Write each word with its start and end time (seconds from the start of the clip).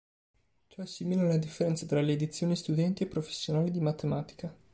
Ciò 0.65 0.81
è 0.81 0.87
simile 0.87 1.21
alla 1.21 1.37
differenza 1.37 1.85
tra 1.85 2.01
le 2.01 2.13
edizioni 2.13 2.55
studenti 2.55 3.03
e 3.03 3.07
professionali 3.07 3.69
di 3.69 3.81
Mathematica. 3.81 4.51